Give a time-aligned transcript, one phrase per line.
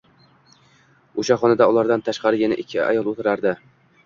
[1.23, 3.55] O`sha xonada ulardan tashqari yana ikki ayol o`tirardi